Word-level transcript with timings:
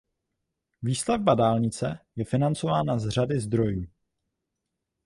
Výstavba 0.81 1.35
dálnice 1.35 1.99
je 2.15 2.25
financována 2.25 2.99
z 2.99 3.09
řady 3.09 3.39
zdrojů. 3.39 3.87